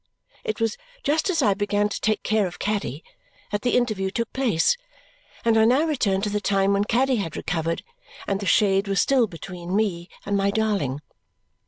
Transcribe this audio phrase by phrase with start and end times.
[0.43, 3.03] It was just as I began to take care of Caddy
[3.51, 4.75] that the interview took place,
[5.45, 7.83] and I now return to the time when Caddy had recovered
[8.25, 11.01] and the shade was still between me and my darling.